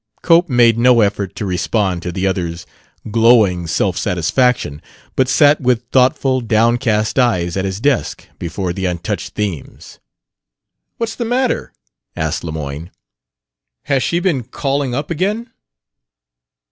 Cope 0.23 0.49
made 0.49 0.79
no 0.79 1.01
effort 1.01 1.35
to 1.35 1.45
respond 1.45 2.01
to 2.01 2.11
the 2.11 2.25
other's 2.25 2.65
glowing 3.11 3.67
self 3.67 3.99
satisfaction, 3.99 4.81
but 5.15 5.29
sat 5.29 5.61
with 5.61 5.83
thoughtful, 5.91 6.41
downcast 6.41 7.19
eyes 7.19 7.55
at 7.55 7.65
his 7.65 7.79
desk 7.79 8.27
before 8.39 8.73
the 8.73 8.85
untouched 8.87 9.35
themes. 9.35 9.99
"What's 10.97 11.13
the 11.13 11.23
matter?" 11.25 11.71
asked 12.15 12.43
Lemoyne. 12.43 12.89
"Has 13.83 14.01
she 14.01 14.19
been 14.19 14.41
calling 14.41 14.95
up 14.95 15.11
again?" 15.11 15.51